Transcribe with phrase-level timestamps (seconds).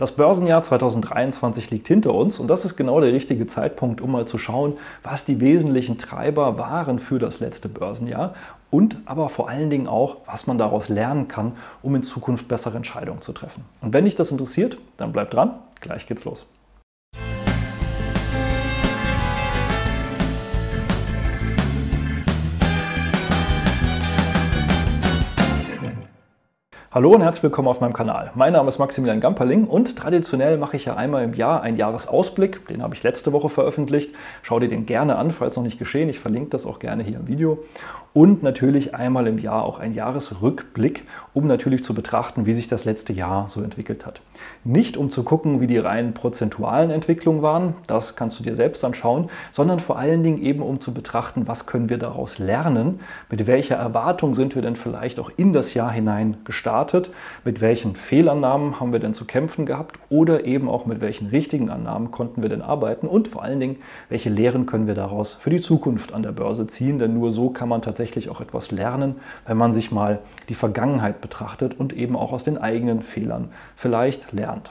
[0.00, 4.24] Das Börsenjahr 2023 liegt hinter uns und das ist genau der richtige Zeitpunkt, um mal
[4.24, 8.32] zu schauen, was die wesentlichen Treiber waren für das letzte Börsenjahr
[8.70, 11.52] und aber vor allen Dingen auch, was man daraus lernen kann,
[11.82, 13.62] um in Zukunft bessere Entscheidungen zu treffen.
[13.82, 16.46] Und wenn dich das interessiert, dann bleib dran, gleich geht's los.
[26.92, 28.32] Hallo und herzlich willkommen auf meinem Kanal.
[28.34, 32.66] Mein Name ist Maximilian Gamperling und traditionell mache ich ja einmal im Jahr einen Jahresausblick.
[32.66, 34.12] Den habe ich letzte Woche veröffentlicht.
[34.42, 36.08] Schau dir den gerne an, falls noch nicht geschehen.
[36.08, 37.62] Ich verlinke das auch gerne hier im Video
[38.12, 42.84] und natürlich einmal im Jahr auch ein Jahresrückblick, um natürlich zu betrachten, wie sich das
[42.84, 44.20] letzte Jahr so entwickelt hat.
[44.64, 48.84] Nicht um zu gucken, wie die rein prozentualen Entwicklungen waren, das kannst du dir selbst
[48.84, 53.00] anschauen, sondern vor allen Dingen eben um zu betrachten, was können wir daraus lernen,
[53.30, 57.12] mit welcher Erwartung sind wir denn vielleicht auch in das Jahr hinein gestartet,
[57.44, 61.70] mit welchen Fehlannahmen haben wir denn zu kämpfen gehabt oder eben auch mit welchen richtigen
[61.70, 63.76] Annahmen konnten wir denn arbeiten und vor allen Dingen,
[64.08, 67.50] welche Lehren können wir daraus für die Zukunft an der Börse ziehen, denn nur so
[67.50, 71.92] kann man tatsächlich tatsächlich auch etwas lernen, wenn man sich mal die Vergangenheit betrachtet und
[71.92, 74.70] eben auch aus den eigenen Fehlern vielleicht lernt.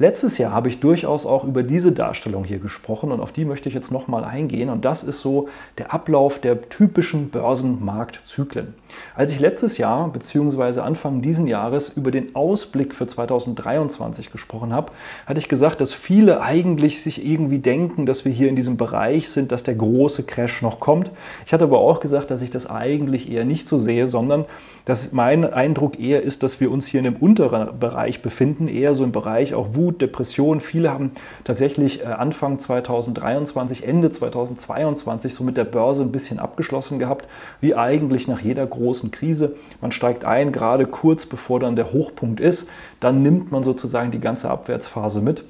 [0.00, 3.68] Letztes Jahr habe ich durchaus auch über diese Darstellung hier gesprochen und auf die möchte
[3.68, 4.70] ich jetzt nochmal eingehen.
[4.70, 8.74] Und das ist so der Ablauf der typischen Börsenmarktzyklen.
[9.16, 10.80] Als ich letztes Jahr bzw.
[10.80, 14.92] Anfang diesen Jahres über den Ausblick für 2023 gesprochen habe,
[15.26, 19.28] hatte ich gesagt, dass viele eigentlich sich irgendwie denken, dass wir hier in diesem Bereich
[19.28, 21.10] sind, dass der große Crash noch kommt.
[21.44, 24.44] Ich hatte aber auch gesagt, dass ich das eigentlich eher nicht so sehe, sondern
[24.84, 28.94] dass mein Eindruck eher ist, dass wir uns hier in einem unteren Bereich befinden, eher
[28.94, 30.60] so im Bereich auch Wut, Depression.
[30.60, 31.12] Viele haben
[31.44, 37.26] tatsächlich äh, Anfang 2023, Ende 2022 so mit der Börse ein bisschen abgeschlossen gehabt,
[37.62, 39.56] wie eigentlich nach jeder großen Krise.
[39.80, 42.68] Man steigt ein, gerade kurz bevor dann der Hochpunkt ist,
[43.00, 45.44] dann nimmt man sozusagen die ganze Abwärtsphase mit.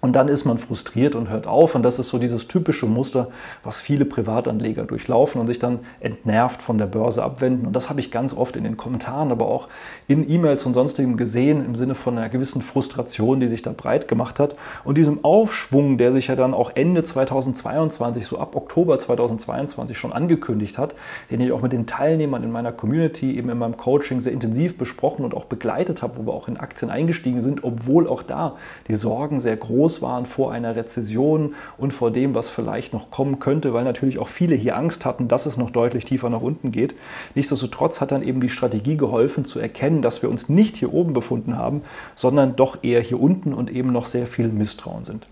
[0.00, 1.74] Und dann ist man frustriert und hört auf.
[1.74, 3.28] Und das ist so dieses typische Muster,
[3.64, 7.66] was viele Privatanleger durchlaufen und sich dann entnervt von der Börse abwenden.
[7.66, 9.66] Und das habe ich ganz oft in den Kommentaren, aber auch
[10.06, 14.06] in E-Mails und sonstigem gesehen, im Sinne von einer gewissen Frustration, die sich da breit
[14.06, 14.54] gemacht hat.
[14.84, 20.12] Und diesem Aufschwung, der sich ja dann auch Ende 2022, so ab Oktober 2022 schon
[20.12, 20.94] angekündigt hat,
[21.32, 24.78] den ich auch mit den Teilnehmern in meiner Community, eben in meinem Coaching sehr intensiv
[24.78, 28.54] besprochen und auch begleitet habe, wo wir auch in Aktien eingestiegen sind, obwohl auch da
[28.86, 33.10] die Sorgen sehr groß groß waren vor einer Rezession und vor dem, was vielleicht noch
[33.10, 36.42] kommen könnte, weil natürlich auch viele hier Angst hatten, dass es noch deutlich tiefer nach
[36.42, 36.94] unten geht.
[37.34, 41.14] Nichtsdestotrotz hat dann eben die Strategie geholfen zu erkennen, dass wir uns nicht hier oben
[41.14, 41.82] befunden haben,
[42.14, 45.26] sondern doch eher hier unten und eben noch sehr viel Misstrauen sind.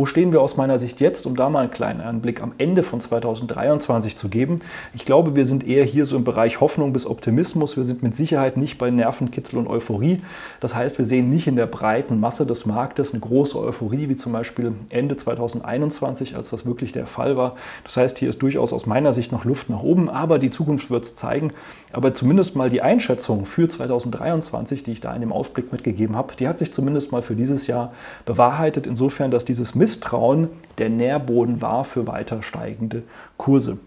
[0.00, 2.82] Wo stehen wir aus meiner Sicht jetzt, um da mal einen kleinen Einblick am Ende
[2.82, 4.62] von 2023 zu geben?
[4.94, 7.76] Ich glaube, wir sind eher hier so im Bereich Hoffnung bis Optimismus.
[7.76, 10.22] Wir sind mit Sicherheit nicht bei Nervenkitzel und Euphorie.
[10.60, 14.16] Das heißt, wir sehen nicht in der breiten Masse des Marktes eine große Euphorie, wie
[14.16, 17.56] zum Beispiel Ende 2021, als das wirklich der Fall war.
[17.84, 20.88] Das heißt, hier ist durchaus aus meiner Sicht noch Luft nach oben, aber die Zukunft
[20.88, 21.52] wird es zeigen.
[21.92, 26.34] Aber zumindest mal die Einschätzung für 2023, die ich da in dem Ausblick mitgegeben habe,
[26.38, 27.92] die hat sich zumindest mal für dieses Jahr
[28.24, 33.02] bewahrheitet, insofern, dass dieses Misstrauen der Nährboden war für weiter steigende
[33.36, 33.78] Kurse.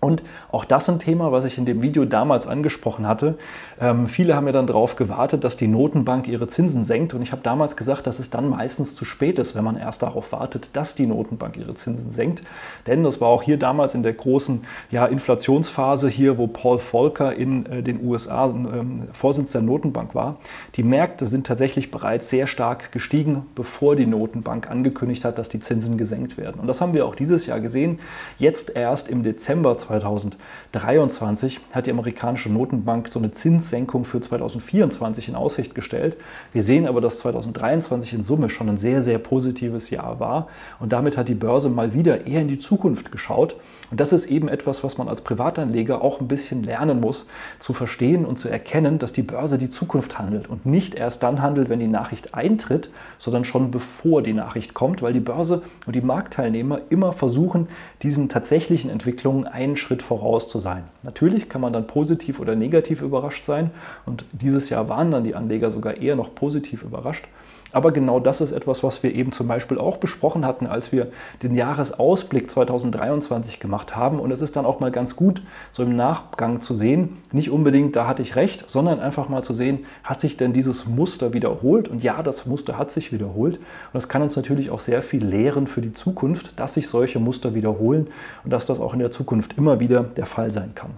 [0.00, 3.36] Und auch das ein Thema, was ich in dem Video damals angesprochen hatte.
[3.80, 7.14] Ähm, viele haben ja dann darauf gewartet, dass die Notenbank ihre Zinsen senkt.
[7.14, 10.02] Und ich habe damals gesagt, dass es dann meistens zu spät ist, wenn man erst
[10.02, 12.42] darauf wartet, dass die Notenbank ihre Zinsen senkt.
[12.86, 17.34] Denn das war auch hier damals in der großen ja, Inflationsphase hier, wo Paul Volcker
[17.34, 20.36] in äh, den USA ähm, Vorsitzender der Notenbank war.
[20.76, 25.60] Die Märkte sind tatsächlich bereits sehr stark gestiegen, bevor die Notenbank angekündigt hat, dass die
[25.60, 26.60] Zinsen gesenkt werden.
[26.60, 28.00] Und das haben wir auch dieses Jahr gesehen.
[28.38, 35.28] Jetzt erst im Dezember 2020 2023 hat die amerikanische Notenbank so eine Zinssenkung für 2024
[35.28, 36.16] in Aussicht gestellt.
[36.52, 40.46] Wir sehen aber, dass 2023 in Summe schon ein sehr, sehr positives Jahr war.
[40.78, 43.56] Und damit hat die Börse mal wieder eher in die Zukunft geschaut.
[43.90, 47.26] Und das ist eben etwas, was man als Privatanleger auch ein bisschen lernen muss,
[47.58, 51.42] zu verstehen und zu erkennen, dass die Börse die Zukunft handelt und nicht erst dann
[51.42, 55.96] handelt, wenn die Nachricht eintritt, sondern schon bevor die Nachricht kommt, weil die Börse und
[55.96, 57.68] die Marktteilnehmer immer versuchen,
[58.02, 60.84] diesen tatsächlichen Entwicklungen einen Schritt voraus zu sein.
[61.02, 63.70] Natürlich kann man dann positiv oder negativ überrascht sein
[64.06, 67.26] und dieses Jahr waren dann die Anleger sogar eher noch positiv überrascht.
[67.72, 71.08] Aber genau das ist etwas, was wir eben zum Beispiel auch besprochen hatten, als wir
[71.42, 74.18] den Jahresausblick 2023 gemacht haben.
[74.18, 77.96] Und es ist dann auch mal ganz gut, so im Nachgang zu sehen, nicht unbedingt,
[77.96, 81.88] da hatte ich recht, sondern einfach mal zu sehen, hat sich denn dieses Muster wiederholt?
[81.88, 83.56] Und ja, das Muster hat sich wiederholt.
[83.56, 83.64] Und
[83.94, 87.54] das kann uns natürlich auch sehr viel lehren für die Zukunft, dass sich solche Muster
[87.54, 88.08] wiederholen
[88.44, 90.90] und dass das auch in der Zukunft immer wieder der Fall sein kann.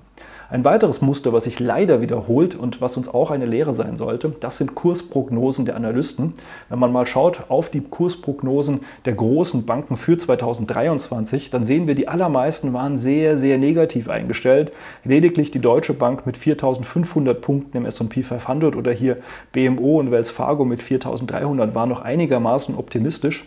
[0.53, 4.35] Ein weiteres Muster, was sich leider wiederholt und was uns auch eine Lehre sein sollte,
[4.41, 6.35] das sind Kursprognosen der Analysten.
[6.69, 11.95] Wenn man mal schaut auf die Kursprognosen der großen Banken für 2023, dann sehen wir,
[11.95, 14.73] die allermeisten waren sehr, sehr negativ eingestellt.
[15.05, 19.17] Lediglich die Deutsche Bank mit 4.500 Punkten im S&P 500 oder hier
[19.53, 23.47] BMO und Wells Fargo mit 4.300 waren noch einigermaßen optimistisch.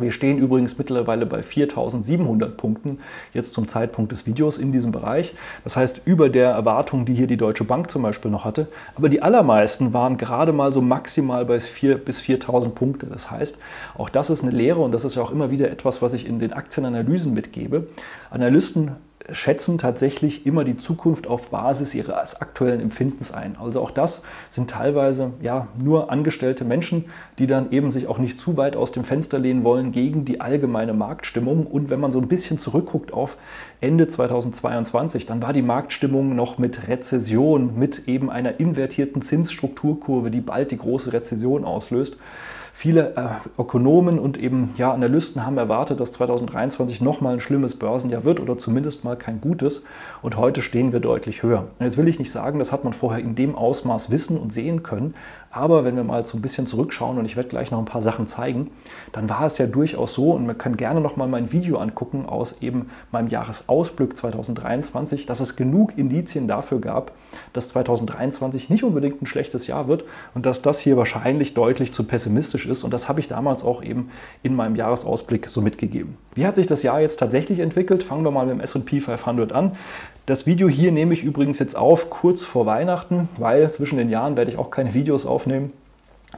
[0.00, 2.98] Wir stehen übrigens mittlerweile bei 4700 Punkten,
[3.34, 5.34] jetzt zum Zeitpunkt des Videos in diesem Bereich.
[5.64, 8.68] Das heißt, über der Erwartung, die hier die Deutsche Bank zum Beispiel noch hatte.
[8.94, 13.06] Aber die allermeisten waren gerade mal so maximal bei 4 bis 4000 Punkte.
[13.06, 13.58] Das heißt,
[13.98, 16.26] auch das ist eine Lehre und das ist ja auch immer wieder etwas, was ich
[16.26, 17.88] in den Aktienanalysen mitgebe.
[18.30, 18.92] Analysten
[19.30, 23.56] schätzen tatsächlich immer die Zukunft auf Basis ihres aktuellen Empfindens ein.
[23.60, 27.06] Also auch das sind teilweise ja nur angestellte Menschen,
[27.38, 30.40] die dann eben sich auch nicht zu weit aus dem Fenster lehnen wollen gegen die
[30.40, 31.66] allgemeine Marktstimmung.
[31.66, 33.36] Und wenn man so ein bisschen zurückguckt auf
[33.80, 40.40] Ende 2022, dann war die Marktstimmung noch mit Rezession, mit eben einer invertierten Zinsstrukturkurve, die
[40.40, 42.16] bald die große Rezession auslöst.
[42.74, 48.24] Viele äh, Ökonomen und eben ja, Analysten haben erwartet, dass 2023 nochmal ein schlimmes Börsenjahr
[48.24, 49.82] wird oder zumindest mal kein gutes.
[50.22, 51.66] Und heute stehen wir deutlich höher.
[51.78, 54.54] Und jetzt will ich nicht sagen, das hat man vorher in dem Ausmaß wissen und
[54.54, 55.14] sehen können.
[55.50, 58.00] Aber wenn wir mal so ein bisschen zurückschauen und ich werde gleich noch ein paar
[58.00, 58.70] Sachen zeigen,
[59.12, 62.24] dann war es ja durchaus so und man kann gerne noch mal mein Video angucken
[62.26, 67.12] aus eben meinem Jahresausblick 2023, dass es genug Indizien dafür gab,
[67.52, 70.04] dass 2023 nicht unbedingt ein schlechtes Jahr wird
[70.34, 72.84] und dass das hier wahrscheinlich deutlich zu pessimistisch ist.
[72.84, 74.10] Und das habe ich damals auch eben
[74.42, 76.16] in meinem Jahresausblick so mitgegeben.
[76.34, 78.02] Wie hat sich das Jahr jetzt tatsächlich entwickelt?
[78.02, 79.72] Fangen wir mal mit dem S&P 500 an.
[80.26, 84.36] Das Video hier nehme ich übrigens jetzt auf kurz vor Weihnachten, weil zwischen den Jahren
[84.36, 85.72] werde ich auch keine Videos aufnehmen.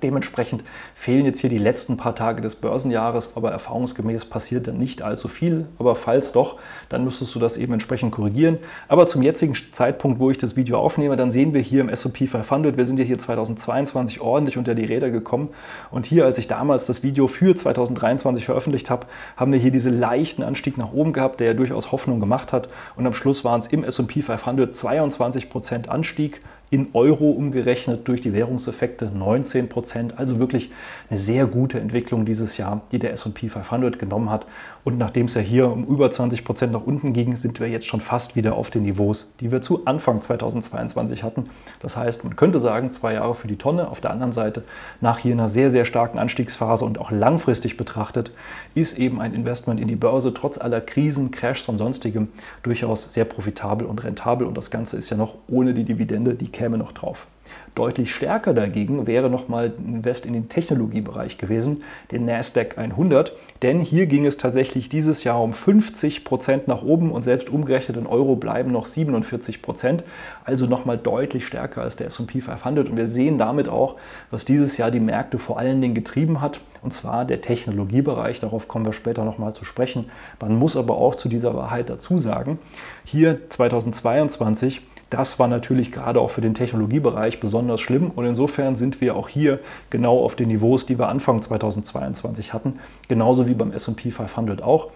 [0.03, 0.65] Dementsprechend
[0.95, 5.29] fehlen jetzt hier die letzten paar Tage des Börsenjahres, aber erfahrungsgemäß passiert dann nicht allzu
[5.29, 5.67] viel.
[5.79, 6.59] Aber falls doch,
[6.89, 8.59] dann müsstest du das eben entsprechend korrigieren.
[8.89, 12.27] Aber zum jetzigen Zeitpunkt, wo ich das Video aufnehme, dann sehen wir hier im S&P
[12.27, 15.51] 500, wir sind ja hier 2022 ordentlich unter die Räder gekommen.
[15.91, 19.07] Und hier, als ich damals das Video für 2023 veröffentlicht habe,
[19.37, 22.69] haben wir hier diesen leichten Anstieg nach oben gehabt, der ja durchaus Hoffnung gemacht hat.
[22.97, 26.41] Und am Schluss waren es im S&P 500 22 Prozent Anstieg
[26.75, 30.19] in Euro umgerechnet durch die Währungseffekte 19 Prozent.
[30.19, 30.73] Also wirklich
[31.09, 34.45] eine sehr gute Entwicklung dieses Jahr, die der SP 500 genommen hat.
[34.83, 37.87] Und nachdem es ja hier um über 20 Prozent nach unten ging, sind wir jetzt
[37.87, 41.49] schon fast wieder auf den Niveaus, die wir zu Anfang 2022 hatten.
[41.79, 43.89] Das heißt, man könnte sagen, zwei Jahre für die Tonne.
[43.89, 44.65] Auf der anderen Seite,
[45.01, 48.33] nach hier einer sehr, sehr starken Anstiegsphase und auch langfristig betrachtet,
[48.75, 52.31] ist eben ein Investment in die Börse trotz aller Krisen, Crashs und sonstigem
[52.65, 54.45] durchaus sehr profitabel und rentabel.
[54.45, 57.27] Und das Ganze ist ja noch ohne die Dividende, die käme noch drauf.
[57.75, 63.81] Deutlich stärker dagegen wäre nochmal ein Invest in den Technologiebereich gewesen, den Nasdaq 100, denn
[63.81, 68.07] hier ging es tatsächlich dieses Jahr um 50 Prozent nach oben und selbst umgerechnet in
[68.07, 70.05] Euro bleiben noch 47 Prozent,
[70.47, 73.97] also nochmal deutlich stärker als der S&P 500 und wir sehen damit auch,
[74.31, 78.69] was dieses Jahr die Märkte vor allen Dingen getrieben hat, und zwar der Technologiebereich, darauf
[78.69, 80.07] kommen wir später nochmal zu sprechen.
[80.41, 82.59] Man muss aber auch zu dieser Wahrheit dazu sagen,
[83.05, 84.81] hier 2022
[85.15, 89.29] das war natürlich gerade auch für den Technologiebereich besonders schlimm und insofern sind wir auch
[89.29, 94.61] hier genau auf den Niveaus, die wir Anfang 2022 hatten, genauso wie beim S&P 500
[94.61, 94.89] auch.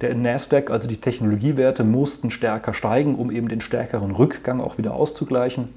[0.00, 4.94] Der Nasdaq, also die Technologiewerte, mussten stärker steigen, um eben den stärkeren Rückgang auch wieder
[4.94, 5.70] auszugleichen.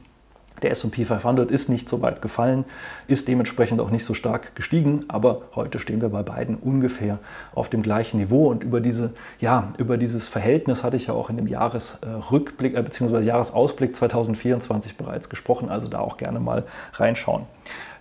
[0.61, 2.65] Der SP 500 ist nicht so weit gefallen,
[3.07, 7.19] ist dementsprechend auch nicht so stark gestiegen, aber heute stehen wir bei beiden ungefähr
[7.53, 11.29] auf dem gleichen Niveau und über, diese, ja, über dieses Verhältnis hatte ich ja auch
[11.29, 13.19] in dem Jahresrückblick äh, bzw.
[13.19, 17.43] Jahresausblick 2024 bereits gesprochen, also da auch gerne mal reinschauen.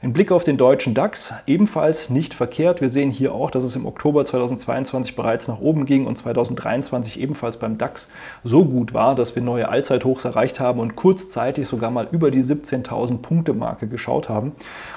[0.06, 2.80] Ein Blick auf den deutschen DAX, ebenfalls nicht verkehrt.
[2.80, 7.20] Wir sehen hier auch, dass es im Oktober 2022 bereits nach oben ging und 2023
[7.20, 8.08] ebenfalls beim DAX
[8.44, 12.44] so gut war, dass wir neue Allzeithochs erreicht haben und kurzzeitig sogar mal über die
[12.44, 14.52] 17.000 Punkte Marke geschaut haben.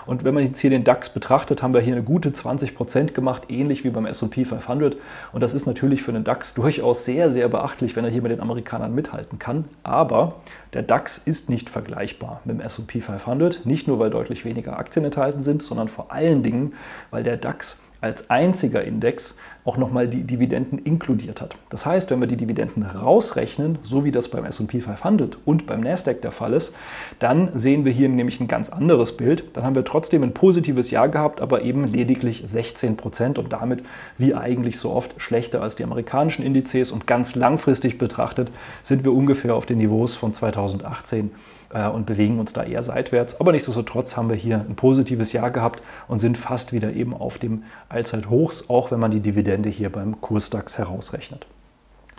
[0.06, 3.16] Und wenn man jetzt hier den DAX betrachtet, haben wir hier eine gute 20 Prozent
[3.16, 4.96] gemacht, ähnlich wie beim S&P 500.
[5.34, 8.32] Und das ist natürlich für den DAX durchaus sehr, sehr beachtlich, wenn er hier mit
[8.32, 9.66] den Amerikanern mithalten kann.
[9.82, 10.36] Aber
[10.74, 15.06] der DAX ist nicht vergleichbar mit dem SP 500, nicht nur weil deutlich weniger Aktien
[15.06, 16.74] enthalten sind, sondern vor allen Dingen,
[17.10, 21.56] weil der DAX als einziger Index auch nochmal die Dividenden inkludiert hat.
[21.70, 25.82] Das heißt, wenn wir die Dividenden rausrechnen, so wie das beim SP 500 und beim
[25.82, 26.74] Nasdaq der Fall ist,
[27.20, 29.44] dann sehen wir hier nämlich ein ganz anderes Bild.
[29.54, 33.84] Dann haben wir trotzdem ein positives Jahr gehabt, aber eben lediglich 16 Prozent und damit,
[34.18, 36.92] wie eigentlich so oft, schlechter als die amerikanischen Indizes.
[36.92, 38.50] Und ganz langfristig betrachtet
[38.82, 41.30] sind wir ungefähr auf den Niveaus von 2018 äh,
[41.72, 43.40] und bewegen uns da eher seitwärts.
[43.40, 47.38] Aber nichtsdestotrotz haben wir hier ein positives Jahr gehabt und sind fast wieder eben auf
[47.38, 51.46] dem Allzeithochs, auch wenn man die Dividende hier beim Kursdax herausrechnet.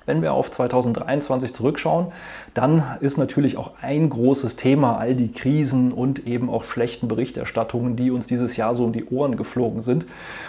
[0.07, 2.09] Wenn wir auf 2023 zurückschauen,
[2.55, 7.97] dann ist natürlich auch ein großes Thema all die Krisen und eben auch schlechten Berichterstattungen,
[7.97, 10.07] die uns dieses Jahr so um die Ohren geflogen sind.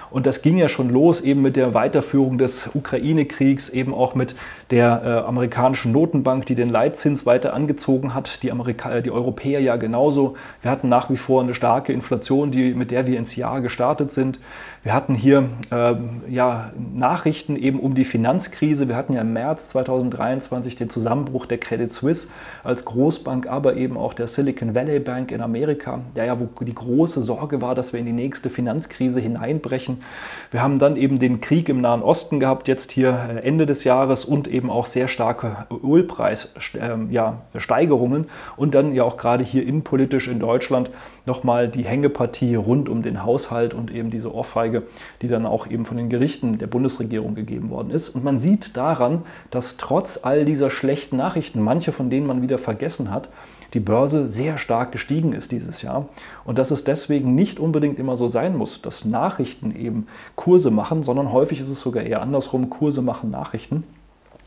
[0.09, 4.35] Und das ging ja schon los eben mit der Weiterführung des Ukraine-Kriegs, eben auch mit
[4.71, 9.75] der äh, amerikanischen Notenbank, die den Leitzins weiter angezogen hat, die, Amerika die Europäer ja
[9.75, 10.35] genauso.
[10.61, 14.09] Wir hatten nach wie vor eine starke Inflation, die, mit der wir ins Jahr gestartet
[14.09, 14.39] sind.
[14.83, 15.93] Wir hatten hier äh,
[16.29, 18.87] ja, Nachrichten eben um die Finanzkrise.
[18.87, 22.27] Wir hatten ja im März 2023 den Zusammenbruch der Credit Suisse
[22.63, 26.75] als Großbank, aber eben auch der Silicon Valley Bank in Amerika, der ja wo die
[26.75, 30.03] große Sorge war, dass wir in die nächste Finanzkrise hineinbrechen.
[30.51, 33.83] Wir haben dann eben den Krieg im Nahen Osten gehabt, jetzt hier äh, Ende des
[33.83, 39.65] Jahres und eben auch sehr starke Ölpreissteigerungen ähm, ja, und dann ja auch gerade hier
[39.65, 40.91] innenpolitisch in Deutschland
[41.25, 44.83] nochmal die Hängepartie rund um den Haushalt und eben diese Ohrfeige,
[45.21, 48.09] die dann auch eben von den Gerichten der Bundesregierung gegeben worden ist.
[48.09, 52.57] Und man sieht daran, dass trotz all dieser schlechten Nachrichten, manche von denen man wieder
[52.57, 53.29] vergessen hat,
[53.73, 56.09] die Börse sehr stark gestiegen ist dieses Jahr
[56.43, 61.03] und dass es deswegen nicht unbedingt immer so sein muss, dass Nachrichten eben Kurse machen,
[61.03, 63.83] sondern häufig ist es sogar eher andersrum, Kurse machen Nachrichten.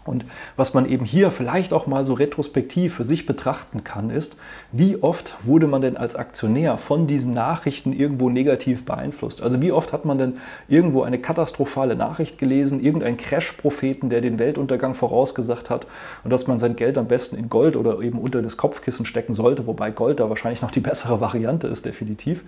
[0.07, 0.25] Und
[0.57, 4.37] was man eben hier vielleicht auch mal so retrospektiv für sich betrachten kann, ist,
[4.71, 9.41] wie oft wurde man denn als Aktionär von diesen Nachrichten irgendwo negativ beeinflusst?
[9.41, 10.35] Also wie oft hat man denn
[10.69, 15.87] irgendwo eine katastrophale Nachricht gelesen, irgendein Crash-Propheten, der den Weltuntergang vorausgesagt hat
[16.23, 19.35] und dass man sein Geld am besten in Gold oder eben unter das Kopfkissen stecken
[19.35, 22.45] sollte, wobei Gold da wahrscheinlich noch die bessere Variante ist, definitiv.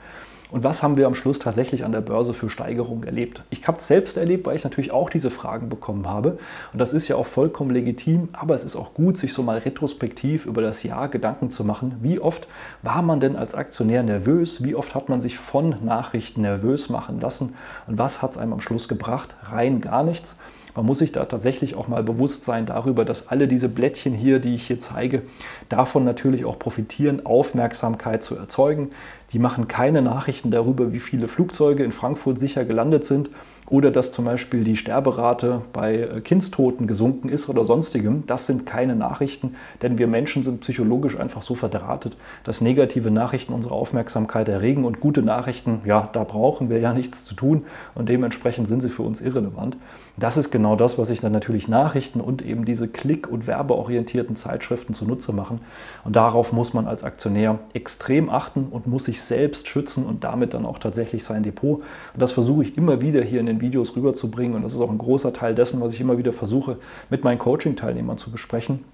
[0.51, 3.43] Und was haben wir am Schluss tatsächlich an der Börse für Steigerungen erlebt?
[3.51, 6.39] Ich habe es selbst erlebt, weil ich natürlich auch diese Fragen bekommen habe.
[6.73, 9.59] Und das ist ja auch vollkommen legitim, aber es ist auch gut, sich so mal
[9.59, 11.97] retrospektiv über das Jahr Gedanken zu machen.
[12.01, 12.47] Wie oft
[12.83, 14.63] war man denn als Aktionär nervös?
[14.63, 17.57] Wie oft hat man sich von Nachrichten nervös machen lassen?
[17.89, 19.35] Und was hat es einem am Schluss gebracht?
[19.43, 20.37] Rein gar nichts.
[20.77, 24.39] Man muss sich da tatsächlich auch mal bewusst sein darüber, dass alle diese Blättchen hier,
[24.39, 25.23] die ich hier zeige,
[25.71, 28.91] davon natürlich auch profitieren, Aufmerksamkeit zu erzeugen.
[29.33, 33.31] Die machen keine Nachrichten darüber, wie viele Flugzeuge in Frankfurt sicher gelandet sind
[33.69, 38.25] oder dass zum Beispiel die Sterberate bei äh, Kindstoten gesunken ist oder sonstigem.
[38.27, 43.53] Das sind keine Nachrichten, denn wir Menschen sind psychologisch einfach so verdrahtet, dass negative Nachrichten
[43.53, 47.65] unsere Aufmerksamkeit erregen und gute Nachrichten, ja, da brauchen wir ja nichts zu tun
[47.95, 49.77] und dementsprechend sind sie für uns irrelevant.
[50.19, 54.35] Das ist genau das, was sich dann natürlich Nachrichten und eben diese klick- und werbeorientierten
[54.35, 55.61] Zeitschriften zunutze machen.
[56.05, 60.55] Und darauf muss man als Aktionär extrem achten und muss sich selbst schützen und damit
[60.55, 61.81] dann auch tatsächlich sein Depot.
[61.81, 64.57] Und das versuche ich immer wieder hier in den Videos rüberzubringen.
[64.57, 66.79] Und das ist auch ein großer Teil dessen, was ich immer wieder versuche,
[67.11, 68.85] mit meinen Coaching-Teilnehmern zu besprechen.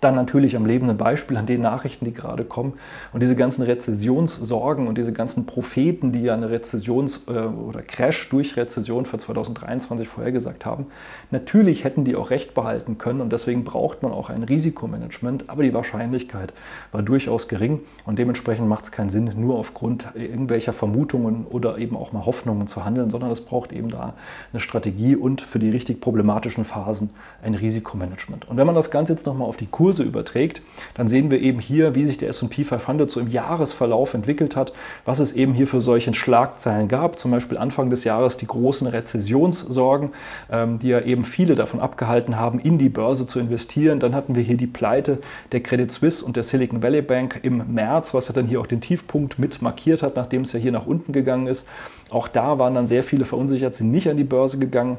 [0.00, 2.74] Dann natürlich am lebenden Beispiel an den Nachrichten, die gerade kommen.
[3.12, 8.28] Und diese ganzen Rezessionssorgen und diese ganzen Propheten, die ja eine Rezessions- äh, oder Crash
[8.30, 10.86] durch Rezession für 2023 vorhergesagt haben,
[11.30, 15.44] natürlich hätten die auch recht behalten können und deswegen braucht man auch ein Risikomanagement.
[15.48, 16.54] Aber die Wahrscheinlichkeit
[16.92, 21.96] war durchaus gering und dementsprechend macht es keinen Sinn, nur aufgrund irgendwelcher Vermutungen oder eben
[21.96, 24.14] auch mal Hoffnungen zu handeln, sondern es braucht eben da
[24.52, 27.10] eine Strategie und für die richtig problematischen Phasen
[27.42, 28.48] ein Risikomanagement.
[28.48, 30.62] Und wenn man das Ganze jetzt nochmal auf die Kurse Kurse überträgt,
[30.94, 34.72] dann sehen wir eben hier, wie sich der S&P 500 so im Jahresverlauf entwickelt hat,
[35.04, 37.18] was es eben hier für solche Schlagzeilen gab.
[37.18, 40.10] Zum Beispiel Anfang des Jahres die großen Rezessionssorgen,
[40.48, 43.98] ähm, die ja eben viele davon abgehalten haben, in die Börse zu investieren.
[43.98, 45.18] Dann hatten wir hier die Pleite
[45.50, 48.68] der Credit Suisse und der Silicon Valley Bank im März, was ja dann hier auch
[48.68, 51.66] den Tiefpunkt mit markiert hat, nachdem es ja hier nach unten gegangen ist.
[52.10, 54.98] Auch da waren dann sehr viele verunsichert, sind nicht an die Börse gegangen.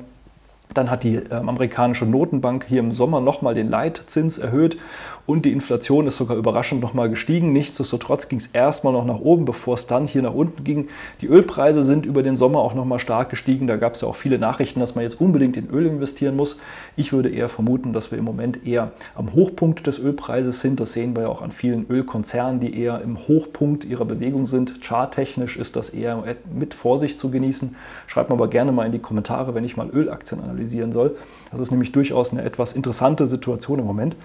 [0.74, 4.78] Dann hat die äh, amerikanische Notenbank hier im Sommer nochmal den Leitzins erhöht
[5.32, 7.54] und die Inflation ist sogar überraschend nochmal gestiegen.
[7.54, 10.90] Nichtsdestotrotz ging es erstmal noch nach oben, bevor es dann hier nach unten ging.
[11.22, 13.66] Die Ölpreise sind über den Sommer auch nochmal stark gestiegen.
[13.66, 16.58] Da gab es ja auch viele Nachrichten, dass man jetzt unbedingt in Öl investieren muss.
[16.98, 20.82] Ich würde eher vermuten, dass wir im Moment eher am Hochpunkt des Ölpreises sind.
[20.82, 24.82] Das sehen wir ja auch an vielen Ölkonzernen, die eher im Hochpunkt ihrer Bewegung sind.
[24.82, 27.78] Charttechnisch ist das eher mit Vorsicht zu genießen.
[28.08, 31.16] Schreibt mir aber gerne mal in die Kommentare, wenn ich mal Ölaktien analysieren soll.
[31.52, 34.18] Das ist nämlich durchaus eine etwas interessante Situation im Moment.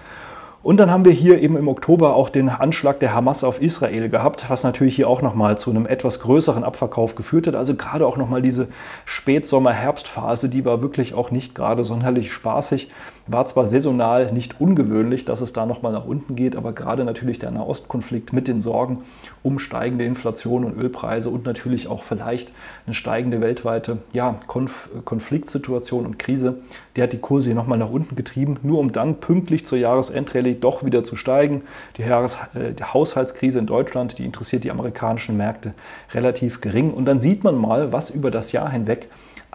[0.67, 4.09] Und dann haben wir hier eben im Oktober auch den Anschlag der Hamas auf Israel
[4.09, 7.55] gehabt, was natürlich hier auch nochmal zu einem etwas größeren Abverkauf geführt hat.
[7.55, 8.67] Also gerade auch nochmal diese
[9.05, 12.91] Spätsommer-Herbstphase, die war wirklich auch nicht gerade sonderlich spaßig.
[13.27, 17.39] War zwar saisonal nicht ungewöhnlich, dass es da nochmal nach unten geht, aber gerade natürlich
[17.39, 18.99] der Nahostkonflikt mit den Sorgen
[19.43, 22.53] um steigende Inflation und Ölpreise und natürlich auch vielleicht
[22.85, 26.59] eine steigende weltweite ja, Konf Konfliktsituation und Krise,
[26.95, 30.55] die hat die Kurse hier nochmal nach unten getrieben, nur um dann pünktlich zur Jahresendrallye
[30.55, 31.63] doch wieder zu steigen.
[31.97, 35.73] Die, Jahres äh, die Haushaltskrise in Deutschland, die interessiert die amerikanischen Märkte
[36.13, 36.93] relativ gering.
[36.93, 39.09] Und dann sieht man mal, was über das Jahr hinweg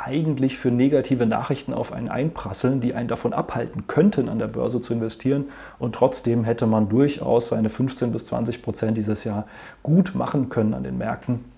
[0.04, 4.80] eigentlich für negative Nachrichten auf einen einprasseln, die einen davon abhalten könnten, an der Börse
[4.80, 5.46] zu investieren.
[5.78, 9.46] Und trotzdem hätte man durchaus seine 15 bis 20 Prozent dieses Jahr
[9.82, 11.52] gut machen können an den Märkten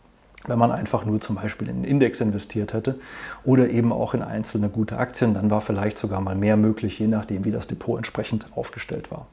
[0.46, 2.98] wenn man einfach nur zum Beispiel in den Index investiert hätte
[3.44, 7.06] oder eben auch in einzelne gute Aktien, dann war vielleicht sogar mal mehr möglich, je
[7.06, 9.26] nachdem, wie das Depot entsprechend aufgestellt war.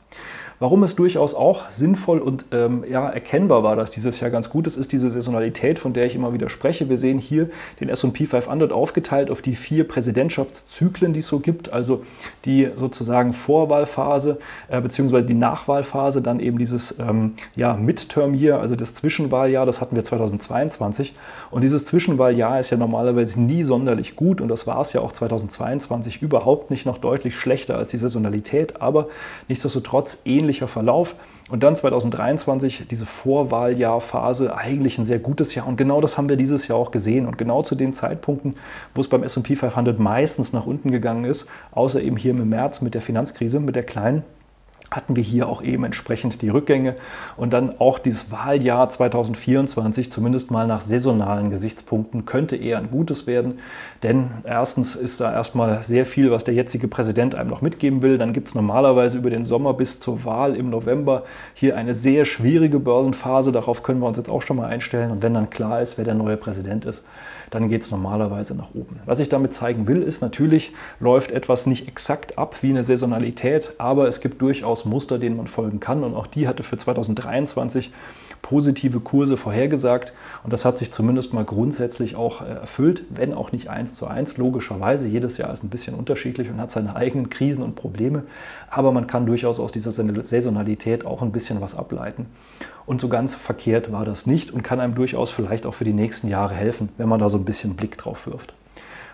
[0.61, 4.67] Warum es durchaus auch sinnvoll und ähm, ja, erkennbar war, dass dieses Jahr ganz gut
[4.67, 6.87] ist, ist diese Saisonalität, von der ich immer wieder spreche.
[6.87, 7.49] Wir sehen hier
[7.79, 12.03] den SP 500 aufgeteilt auf die vier Präsidentschaftszyklen, die es so gibt, also
[12.45, 14.37] die sozusagen Vorwahlphase
[14.67, 15.23] äh, bzw.
[15.23, 20.03] die Nachwahlphase, dann eben dieses ähm, ja, Midterm Year, also das Zwischenwahljahr, das hatten wir
[20.03, 21.15] 2022.
[21.49, 25.11] Und dieses Zwischenwahljahr ist ja normalerweise nie sonderlich gut und das war es ja auch
[25.11, 29.07] 2022 überhaupt nicht noch deutlich schlechter als die Saisonalität, aber
[29.47, 31.15] nichtsdestotrotz ähnlich ähnlicher Verlauf.
[31.49, 35.67] Und dann 2023 diese Vorwahljahrphase, eigentlich ein sehr gutes Jahr.
[35.67, 37.25] Und genau das haben wir dieses Jahr auch gesehen.
[37.25, 38.55] Und genau zu den Zeitpunkten,
[38.93, 42.81] wo es beim SP 500 meistens nach unten gegangen ist, außer eben hier im März
[42.81, 44.23] mit der Finanzkrise, mit der kleinen,
[44.91, 46.95] hatten wir hier auch eben entsprechend die Rückgänge
[47.37, 53.25] und dann auch dieses Wahljahr 2024, zumindest mal nach saisonalen Gesichtspunkten, könnte eher ein gutes
[53.25, 53.59] werden.
[54.03, 58.17] Denn erstens ist da erstmal sehr viel, was der jetzige Präsident einem noch mitgeben will.
[58.17, 62.25] Dann gibt es normalerweise über den Sommer bis zur Wahl im November hier eine sehr
[62.25, 63.53] schwierige Börsenphase.
[63.53, 65.11] Darauf können wir uns jetzt auch schon mal einstellen.
[65.11, 67.05] Und wenn dann klar ist, wer der neue Präsident ist,
[67.49, 68.99] dann geht es normalerweise nach oben.
[69.05, 73.73] Was ich damit zeigen will, ist natürlich, läuft etwas nicht exakt ab wie eine Saisonalität,
[73.77, 76.03] aber es gibt durchaus Muster, denen man folgen kann.
[76.03, 77.91] Und auch die hatte für 2023
[78.41, 80.13] positive Kurse vorhergesagt.
[80.43, 84.07] Und das hat sich zumindest mal grundsätzlich auch äh, erfüllt, wenn auch nicht eins zu
[84.07, 84.37] eins.
[84.37, 88.23] Logischerweise, jedes Jahr ist ein bisschen unterschiedlich und hat seine eigenen Krisen und Probleme.
[88.69, 92.25] Aber man kann durchaus aus dieser Saisonalität auch ein bisschen was ableiten.
[92.85, 95.93] Und so ganz verkehrt war das nicht und kann einem durchaus vielleicht auch für die
[95.93, 98.53] nächsten Jahre helfen, wenn man da so ein bisschen Blick drauf wirft.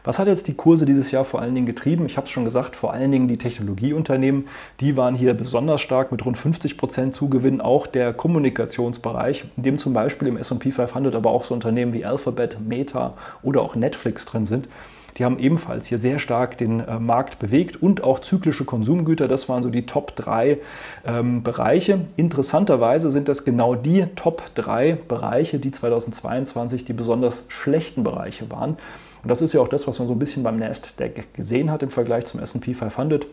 [0.07, 2.05] Was hat jetzt die Kurse dieses Jahr vor allen Dingen getrieben?
[2.05, 4.47] Ich habe es schon gesagt, vor allen Dingen die Technologieunternehmen,
[4.79, 7.59] die waren hier besonders stark mit rund 50 Prozent Zugewinn.
[7.59, 12.05] Auch der Kommunikationsbereich, in dem zum Beispiel im SP 500 aber auch so Unternehmen wie
[12.05, 14.69] Alphabet, Meta oder auch Netflix drin sind.
[15.17, 19.27] Die haben ebenfalls hier sehr stark den äh, Markt bewegt und auch zyklische Konsumgüter.
[19.27, 20.59] Das waren so die Top 3
[21.05, 22.05] ähm, Bereiche.
[22.15, 28.77] Interessanterweise sind das genau die Top 3 Bereiche, die 2022 die besonders schlechten Bereiche waren.
[29.23, 31.83] Und das ist ja auch das, was man so ein bisschen beim Nasdaq gesehen hat
[31.83, 33.27] im Vergleich zum SP 500.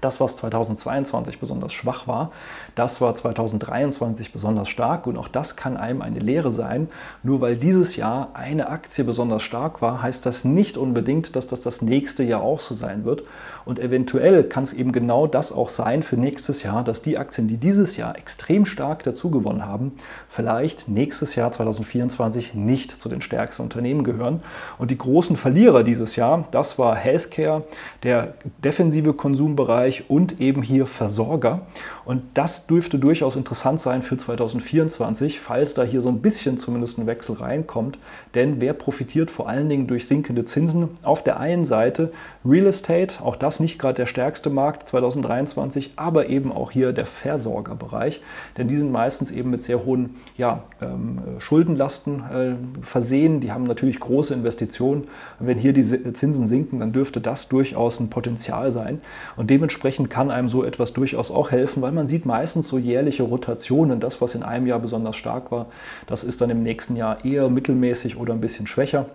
[0.00, 2.32] Das, was 2022 besonders schwach war,
[2.74, 6.88] das war 2023 besonders stark und auch das kann einem eine Lehre sein.
[7.22, 11.60] Nur weil dieses Jahr eine Aktie besonders stark war, heißt das nicht unbedingt, dass das
[11.60, 13.24] das nächste Jahr auch so sein wird.
[13.64, 17.48] Und eventuell kann es eben genau das auch sein für nächstes Jahr, dass die Aktien,
[17.48, 19.92] die dieses Jahr extrem stark dazugewonnen haben,
[20.28, 24.42] vielleicht nächstes Jahr 2024 nicht zu den stärksten Unternehmen gehören.
[24.78, 27.64] Und die großen Verlierer dieses Jahr, das war Healthcare,
[28.02, 28.34] der
[28.64, 31.62] defensive Konsumbereich, Bereich und eben hier Versorger.
[32.04, 36.98] Und das dürfte durchaus interessant sein für 2024, falls da hier so ein bisschen zumindest
[36.98, 37.98] ein Wechsel reinkommt.
[38.34, 40.88] Denn wer profitiert vor allen Dingen durch sinkende Zinsen?
[41.02, 42.10] Auf der einen Seite
[42.44, 47.06] Real Estate, auch das nicht gerade der stärkste Markt 2023, aber eben auch hier der
[47.06, 48.22] Versorgerbereich.
[48.56, 53.40] Denn die sind meistens eben mit sehr hohen ja, ähm, Schuldenlasten äh, versehen.
[53.40, 55.08] Die haben natürlich große Investitionen.
[55.38, 59.00] Und wenn hier die Zinsen sinken, dann dürfte das durchaus ein Potenzial sein.
[59.36, 62.78] Und dementsprechend Dementsprechend kann einem so etwas durchaus auch helfen, weil man sieht meistens so
[62.78, 64.00] jährliche Rotationen.
[64.00, 65.66] Das, was in einem Jahr besonders stark war,
[66.08, 69.06] das ist dann im nächsten Jahr eher mittelmäßig oder ein bisschen schwächer.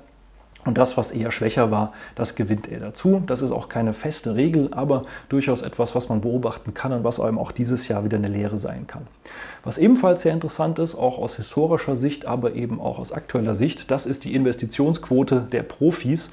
[0.66, 3.22] Und das, was eher schwächer war, das gewinnt er dazu.
[3.26, 7.20] Das ist auch keine feste Regel, aber durchaus etwas, was man beobachten kann und was
[7.20, 9.08] einem auch dieses Jahr wieder eine Lehre sein kann.
[9.66, 13.92] Was ebenfalls sehr interessant ist, auch aus historischer Sicht, aber eben auch aus aktueller Sicht,
[13.92, 16.32] das ist die Investitionsquote der Profis.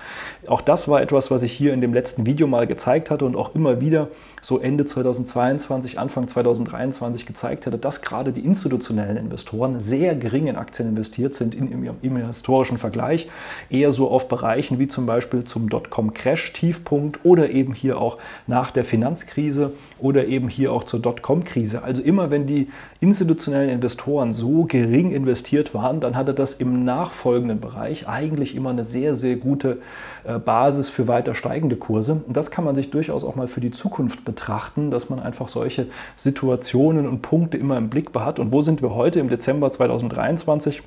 [0.49, 3.37] Auch das war etwas, was ich hier in dem letzten Video mal gezeigt hatte und
[3.37, 4.09] auch immer wieder
[4.43, 10.57] so Ende 2022, Anfang 2023 gezeigt hatte, dass gerade die institutionellen Investoren sehr gering in
[10.57, 13.29] Aktien investiert sind im, im historischen Vergleich,
[13.69, 18.71] eher so auf auf Bereichen wie zum Beispiel zum Dotcom-Crash-Tiefpunkt oder eben hier auch nach
[18.71, 21.83] der Finanzkrise oder eben hier auch zur Dotcom-Krise.
[21.83, 22.69] Also immer wenn die
[23.01, 28.85] institutionellen Investoren so gering investiert waren, dann hatte das im nachfolgenden Bereich eigentlich immer eine
[28.85, 29.79] sehr, sehr gute
[30.25, 32.21] äh, Basis für weiter steigende Kurse.
[32.27, 35.49] Und das kann man sich durchaus auch mal für die Zukunft betrachten, dass man einfach
[35.49, 38.39] solche Situationen und Punkte immer im Blick hat.
[38.39, 40.83] Und wo sind wir heute im Dezember 2023?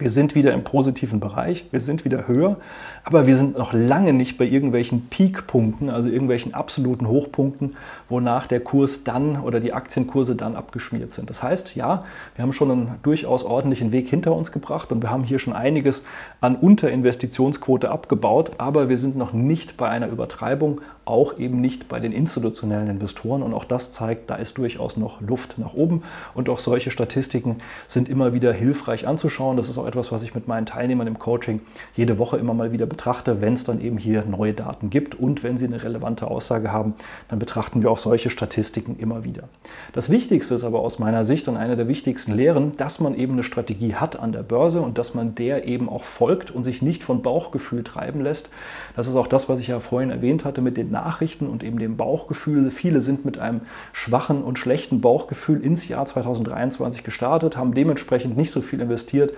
[0.00, 2.56] Wir sind wieder im positiven Bereich, wir sind wieder höher,
[3.04, 7.76] aber wir sind noch lange nicht bei irgendwelchen Peakpunkten, also irgendwelchen absoluten Hochpunkten,
[8.08, 11.28] wonach der Kurs dann oder die Aktienkurse dann abgeschmiert sind.
[11.28, 15.10] Das heißt, ja, wir haben schon einen durchaus ordentlichen Weg hinter uns gebracht und wir
[15.10, 16.02] haben hier schon einiges
[16.40, 21.98] an Unterinvestitionsquote abgebaut, aber wir sind noch nicht bei einer Übertreibung, auch eben nicht bei
[22.00, 26.48] den institutionellen Investoren und auch das zeigt, da ist durchaus noch Luft nach oben und
[26.48, 27.56] auch solche Statistiken
[27.88, 29.56] sind immer wieder hilfreich anzuschauen.
[29.56, 31.60] Das ist auch etwas, was ich mit meinen Teilnehmern im Coaching
[31.94, 35.42] jede Woche immer mal wieder betrachte, wenn es dann eben hier neue Daten gibt und
[35.42, 36.94] wenn sie eine relevante Aussage haben,
[37.28, 39.44] dann betrachten wir auch solche Statistiken immer wieder.
[39.92, 43.32] Das Wichtigste ist aber aus meiner Sicht und eine der wichtigsten Lehren, dass man eben
[43.34, 46.82] eine Strategie hat an der Börse und dass man der eben auch folgt und sich
[46.82, 48.50] nicht von Bauchgefühl treiben lässt.
[48.94, 51.78] Das ist auch das, was ich ja vorhin erwähnt hatte mit den Nachrichten und eben
[51.78, 52.70] dem Bauchgefühl.
[52.70, 58.52] Viele sind mit einem schwachen und schlechten Bauchgefühl ins Jahr 2023 gestartet, haben dementsprechend nicht
[58.52, 59.32] so viel investiert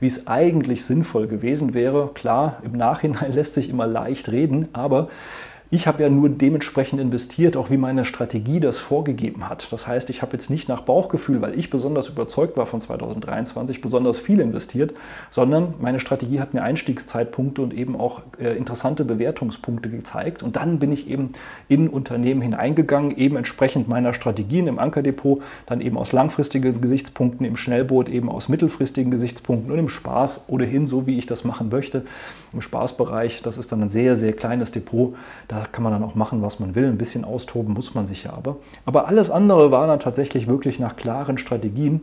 [0.00, 2.10] wie es eigentlich sinnvoll gewesen wäre.
[2.14, 5.08] Klar, im Nachhinein lässt sich immer leicht reden, aber
[5.70, 9.72] ich habe ja nur dementsprechend investiert, auch wie meine Strategie das vorgegeben hat.
[9.72, 13.80] Das heißt, ich habe jetzt nicht nach Bauchgefühl, weil ich besonders überzeugt war von 2023,
[13.80, 14.94] besonders viel investiert,
[15.30, 20.44] sondern meine Strategie hat mir Einstiegszeitpunkte und eben auch äh, interessante Bewertungspunkte gezeigt.
[20.44, 21.32] Und dann bin ich eben
[21.66, 27.56] in Unternehmen hineingegangen, eben entsprechend meiner Strategien im Ankerdepot, dann eben aus langfristigen Gesichtspunkten, im
[27.56, 32.04] Schnellboot eben aus mittelfristigen Gesichtspunkten und im Spaß ohnehin so, wie ich das machen möchte.
[32.52, 35.16] Im Spaßbereich, das ist dann ein sehr, sehr kleines Depot.
[35.48, 36.86] Da da kann man dann auch machen, was man will.
[36.86, 38.56] Ein bisschen austoben muss man sich ja aber.
[38.84, 42.02] Aber alles andere war dann tatsächlich wirklich nach klaren Strategien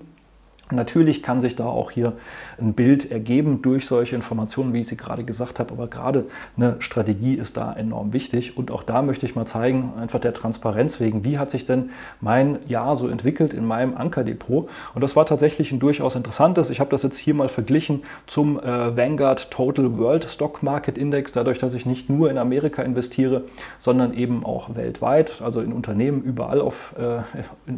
[0.71, 2.13] Natürlich kann sich da auch hier
[2.58, 6.78] ein Bild ergeben durch solche Informationen, wie ich sie gerade gesagt habe, aber gerade eine
[6.80, 8.58] Strategie ist da enorm wichtig.
[8.58, 11.89] Und auch da möchte ich mal zeigen, einfach der Transparenz wegen, wie hat sich denn
[12.21, 14.69] mein Jahr so entwickelt in meinem Ankerdepot.
[14.95, 16.69] Und das war tatsächlich ein durchaus interessantes.
[16.69, 21.34] Ich habe das jetzt hier mal verglichen zum äh, Vanguard Total World Stock Market Index,
[21.34, 23.43] dadurch, dass ich nicht nur in Amerika investiere,
[23.80, 27.19] sondern eben auch weltweit, also in Unternehmen überall auf, äh,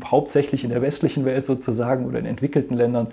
[0.05, 3.07] hauptsächlich in der westlichen Welt sozusagen oder in entwickelten Ländern Ländern,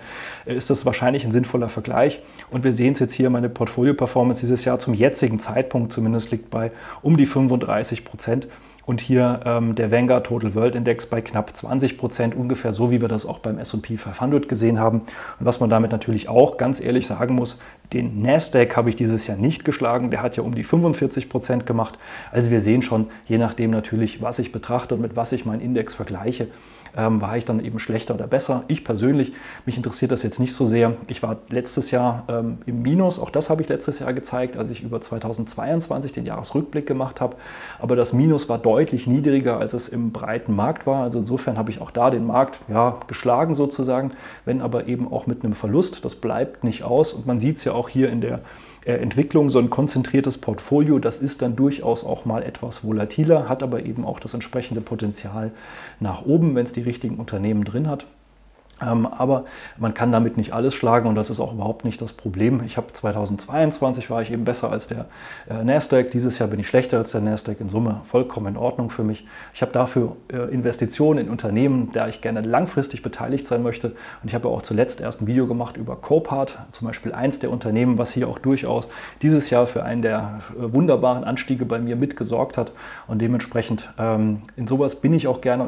[0.45, 2.21] äh, ist das wahrscheinlich ein sinnvoller Vergleich.
[2.49, 6.49] Und wir sehen es jetzt hier, meine Portfolio-Performance dieses Jahr zum jetzigen Zeitpunkt zumindest liegt
[6.49, 6.71] bei
[7.01, 8.47] um die 35 Prozent.
[8.85, 12.99] Und hier ähm, der Vanguard Total World Index bei knapp 20 Prozent, ungefähr so, wie
[12.99, 15.03] wir das auch beim SP 500 gesehen haben.
[15.39, 17.57] Und was man damit natürlich auch ganz ehrlich sagen muss,
[17.93, 20.11] den Nasdaq habe ich dieses Jahr nicht geschlagen.
[20.11, 21.97] Der hat ja um die 45 Prozent gemacht.
[22.29, 25.61] Also wir sehen schon, je nachdem natürlich, was ich betrachte und mit was ich meinen
[25.61, 26.49] Index vergleiche,
[26.95, 28.63] ähm, war ich dann eben schlechter oder besser.
[28.67, 29.33] Ich persönlich,
[29.65, 30.95] mich interessiert das jetzt nicht so sehr.
[31.07, 34.69] Ich war letztes Jahr ähm, im Minus, auch das habe ich letztes Jahr gezeigt, als
[34.69, 37.37] ich über 2022 den Jahresrückblick gemacht habe.
[37.79, 41.03] Aber das Minus war deutlich niedriger, als es im breiten Markt war.
[41.03, 44.11] Also insofern habe ich auch da den Markt ja, geschlagen sozusagen,
[44.45, 46.05] wenn aber eben auch mit einem Verlust.
[46.05, 48.41] Das bleibt nicht aus und man sieht es ja auch hier in der
[48.85, 53.85] Entwicklung, so ein konzentriertes Portfolio, das ist dann durchaus auch mal etwas volatiler, hat aber
[53.85, 55.51] eben auch das entsprechende Potenzial
[55.99, 58.05] nach oben, wenn es die richtigen Unternehmen drin hat.
[58.81, 59.45] Ähm, aber
[59.77, 62.63] man kann damit nicht alles schlagen und das ist auch überhaupt nicht das Problem.
[62.65, 65.05] Ich habe 2022 war ich eben besser als der
[65.49, 66.11] äh, Nasdaq.
[66.11, 67.59] Dieses Jahr bin ich schlechter als der Nasdaq.
[67.59, 69.25] In Summe vollkommen in Ordnung für mich.
[69.53, 73.89] Ich habe dafür äh, Investitionen in Unternehmen, da ich gerne langfristig beteiligt sein möchte.
[74.21, 77.51] Und ich habe auch zuletzt erst ein Video gemacht über Copart, zum Beispiel eins der
[77.51, 78.89] Unternehmen, was hier auch durchaus
[79.21, 82.71] dieses Jahr für einen der äh, wunderbaren Anstiege bei mir mitgesorgt hat.
[83.07, 85.67] Und dementsprechend ähm, in sowas bin ich auch gerne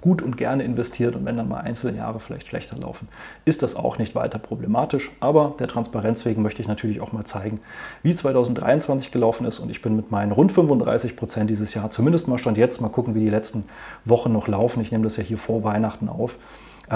[0.00, 3.08] gut und gerne investiert und wenn dann mal einzelne Jahre vielleicht schlechter laufen,
[3.44, 5.10] ist das auch nicht weiter problematisch.
[5.20, 7.60] Aber der Transparenz wegen möchte ich natürlich auch mal zeigen,
[8.02, 12.28] wie 2023 gelaufen ist und ich bin mit meinen rund 35 Prozent dieses Jahr, zumindest
[12.28, 13.64] mal Stand jetzt, mal gucken, wie die letzten
[14.04, 14.80] Wochen noch laufen.
[14.80, 16.38] Ich nehme das ja hier vor Weihnachten auf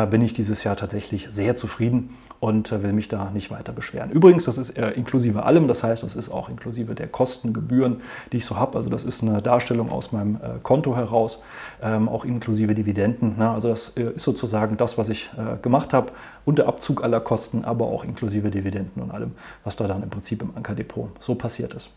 [0.05, 4.11] bin ich dieses Jahr tatsächlich sehr zufrieden und äh, will mich da nicht weiter beschweren.
[4.11, 8.03] Übrigens, das ist äh, inklusive allem, das heißt, das ist auch inklusive der Kosten, Gebühren,
[8.33, 8.77] die ich so habe.
[8.77, 11.41] Also das ist eine Darstellung aus meinem Konto heraus,
[11.83, 13.39] ähm, auch inklusive Dividenden.
[13.39, 13.49] Ne?
[13.49, 15.31] Also das ist sozusagen das, was ich
[15.63, 16.13] gemacht habe,
[16.45, 19.33] unter Abzug aller Kosten, aber auch inklusive Dividenden und allem,
[19.65, 21.91] was da dann im Prinzip im Ankerdepot so passiert ist.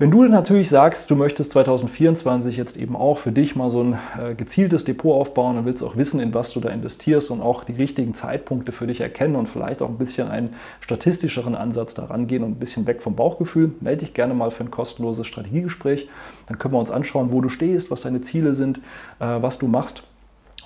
[0.00, 3.98] Wenn du natürlich sagst, du möchtest 2024 jetzt eben auch für dich mal so ein
[4.16, 7.64] äh, gezieltes Depot aufbauen und willst auch wissen, in was du da investierst und auch
[7.64, 12.28] die richtigen Zeitpunkte für dich erkennen und vielleicht auch ein bisschen einen statistischeren Ansatz daran
[12.28, 16.08] gehen und ein bisschen weg vom Bauchgefühl, melde dich gerne mal für ein kostenloses Strategiegespräch.
[16.46, 18.78] Dann können wir uns anschauen, wo du stehst, was deine Ziele sind,
[19.18, 20.04] äh, was du machst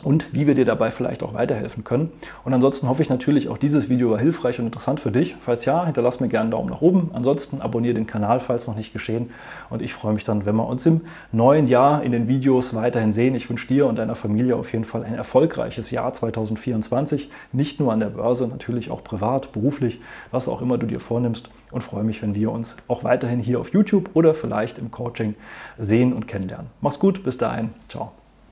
[0.03, 2.11] und wie wir dir dabei vielleicht auch weiterhelfen können.
[2.45, 5.37] Und ansonsten hoffe ich natürlich, auch dieses Video war hilfreich und interessant für dich.
[5.41, 7.11] Falls ja, hinterlass mir gerne einen Daumen nach oben.
[7.13, 9.31] Ansonsten abonniere den Kanal, falls noch nicht geschehen.
[9.71, 13.13] Und ich freue mich dann, wenn wir uns im neuen Jahr in den Videos weiterhin
[13.13, 13.35] sehen.
[13.35, 17.31] Ich wünsche dir und deiner Familie auf jeden Fall ein erfolgreiches Jahr 2024.
[17.53, 21.51] Nicht nur an der Börse, natürlich auch privat, beruflich, was auch immer du dir vornimmst.
[21.71, 25.35] Und freue mich, wenn wir uns auch weiterhin hier auf YouTube oder vielleicht im Coaching
[25.79, 26.67] sehen und kennenlernen.
[26.81, 27.71] Mach's gut, bis dahin.
[27.89, 28.13] Ciao.